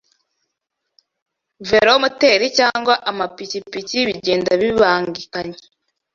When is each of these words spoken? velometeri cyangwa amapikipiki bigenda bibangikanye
velometeri 1.69 2.45
cyangwa 2.57 2.93
amapikipiki 3.09 3.97
bigenda 4.07 4.51
bibangikanye 4.61 5.57